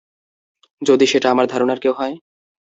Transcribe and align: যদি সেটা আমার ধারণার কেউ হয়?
যদি 0.81 1.05
সেটা 1.07 1.27
আমার 1.31 1.45
ধারণার 1.47 1.79
কেউ 1.79 1.93
হয়? 1.93 2.15